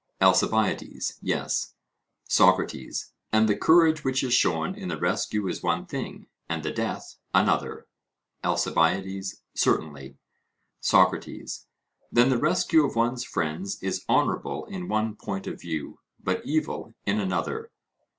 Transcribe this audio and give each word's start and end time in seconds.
ALCIBIADES: 0.19 1.19
Yes. 1.21 1.75
SOCRATES: 2.23 3.13
And 3.31 3.47
the 3.47 3.55
courage 3.55 4.03
which 4.03 4.23
is 4.23 4.33
shown 4.33 4.73
in 4.73 4.89
the 4.89 4.97
rescue 4.97 5.47
is 5.47 5.61
one 5.61 5.85
thing, 5.85 6.25
and 6.49 6.63
the 6.63 6.71
death 6.71 7.17
another? 7.35 7.85
ALCIBIADES: 8.43 9.43
Certainly. 9.53 10.17
SOCRATES: 10.79 11.67
Then 12.11 12.29
the 12.29 12.39
rescue 12.39 12.83
of 12.83 12.95
one's 12.95 13.23
friends 13.23 13.77
is 13.83 14.03
honourable 14.09 14.65
in 14.65 14.87
one 14.87 15.15
point 15.15 15.45
of 15.45 15.61
view, 15.61 15.99
but 16.19 16.41
evil 16.43 16.95
in 17.05 17.19
another? 17.19 17.69